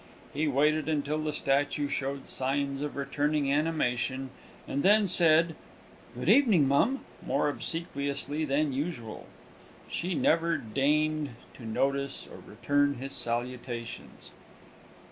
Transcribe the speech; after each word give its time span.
He 0.33 0.47
waited 0.47 0.89
until 0.89 1.19
the 1.19 1.31
statue 1.31 1.87
showed 1.87 2.27
signs 2.27 2.81
of 2.81 2.95
returning 2.95 3.53
animation, 3.53 4.31
and 4.67 4.81
then 4.81 5.05
said, 5.05 5.53
"Good 6.15 6.27
evening, 6.27 6.67
mum," 6.67 7.05
more 7.23 7.47
obsequiously 7.49 8.43
than 8.43 8.73
usual. 8.73 9.27
She 9.91 10.15
never 10.15 10.57
deigned 10.57 11.35
to 11.53 11.65
notice 11.67 12.25
or 12.27 12.39
return 12.51 12.95
his 12.95 13.13
salutations. 13.13 14.31